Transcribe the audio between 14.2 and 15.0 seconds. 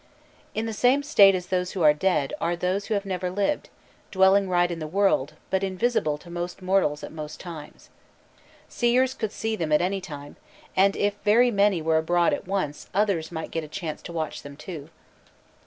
them too.